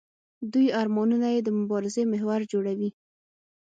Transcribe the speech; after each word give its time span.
دوی 0.53 0.67
ارمانونه 0.81 1.27
یې 1.33 1.41
د 1.43 1.49
مبارزې 1.59 2.03
محور 2.11 2.41
جوړوي. 2.51 2.89